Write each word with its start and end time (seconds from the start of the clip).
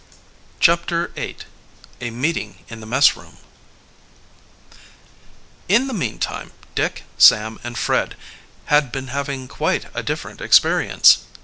CHAPTER 0.59 1.09
VIII 1.09 1.37
A 2.01 2.09
MEETING 2.09 2.65
IN 2.69 2.79
THE 2.79 2.87
MESSROOM 2.87 3.37
In 5.69 5.85
the 5.85 5.93
meantime 5.93 6.53
Dick, 6.73 7.03
Sam, 7.19 7.59
and 7.63 7.77
Fred 7.77 8.15
had 8.65 8.91
been 8.91 9.09
having 9.09 9.47
quite 9.47 9.85
a 9.93 10.01
different 10.01 10.41
experience. 10.41 11.19